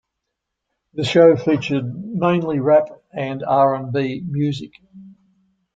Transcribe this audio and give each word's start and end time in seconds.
The 0.95 1.03
show 1.03 1.35
featured 1.35 1.83
mainly 1.93 2.59
rap 2.59 2.85
and 3.13 3.43
R 3.43 3.75
and 3.75 3.93
B 3.93 4.23
Music. 4.27 4.71